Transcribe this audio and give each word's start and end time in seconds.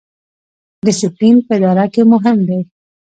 ډیسپلین 0.85 1.37
په 1.47 1.53
اداره 1.57 1.85
کې 1.93 2.01
مهم 2.11 2.37
دی 2.47 2.59